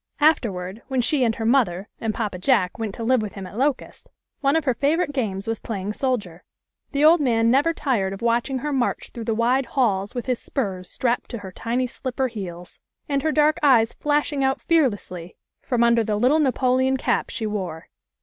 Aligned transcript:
Afterward 0.19 0.81
when 0.87 0.99
she 0.99 1.23
and 1.23 1.35
her 1.35 1.45
mother 1.45 1.87
and 1.99 2.11
* 2.13 2.13
Papa 2.15 2.39
Jack" 2.39 2.79
went 2.79 2.95
to 2.95 3.03
live 3.03 3.21
with 3.21 3.33
him 3.33 3.45
at 3.45 3.55
Locust, 3.55 4.09
one 4.39 4.55
of 4.55 4.65
her 4.65 4.73
favourite 4.73 5.13
games 5.13 5.47
was 5.47 5.59
playing 5.59 5.93
soldier. 5.93 6.43
The 6.91 7.05
old 7.05 7.19
man 7.21 7.51
never 7.51 7.71
tired 7.71 8.11
of 8.11 8.23
watching 8.23 8.57
her 8.65 8.73
march 8.73 9.11
through 9.13 9.25
the 9.25 9.35
wide 9.35 9.67
halls 9.77 10.15
with 10.15 10.25
his 10.25 10.39
spurs 10.39 10.89
strapped 10.89 11.29
to 11.29 11.37
her 11.37 11.51
tiny 11.51 11.85
slipper 11.85 12.29
heels, 12.29 12.79
and 13.07 13.21
her 13.21 13.31
dark 13.31 13.59
eyes 13.61 13.93
flashing 13.93 14.43
out 14.43 14.59
fearlessly 14.59 15.37
froir 15.63 15.83
under 15.83 16.03
the 16.03 16.15
little 16.15 16.39
Napoleon 16.39 16.97
cap 16.97 17.29
she 17.29 17.45
wore. 17.45 17.87